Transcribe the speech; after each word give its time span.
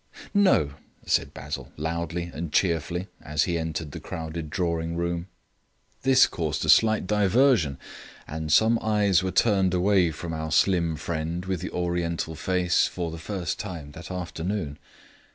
"No," 0.33 0.71
said 1.05 1.31
Basil, 1.31 1.71
loudly 1.77 2.23
and 2.33 2.51
cheerfully, 2.51 3.07
as 3.21 3.43
he 3.43 3.55
entered 3.59 3.91
the 3.91 3.99
crowded 3.99 4.49
drawing 4.49 4.95
room. 4.97 5.27
This 6.01 6.25
caused 6.25 6.65
a 6.65 6.69
slight 6.69 7.05
diversion, 7.05 7.77
and 8.27 8.51
some 8.51 8.79
eyes 8.81 9.21
were 9.21 9.29
turned 9.29 9.75
away 9.75 10.09
from 10.09 10.33
our 10.33 10.51
slim 10.51 10.95
friend 10.95 11.45
with 11.45 11.59
the 11.61 11.69
Oriental 11.69 12.33
face 12.33 12.87
for 12.87 13.11
the 13.11 13.19
first 13.19 13.59
time 13.59 13.91
that 13.91 14.09
afternoon. 14.09 14.79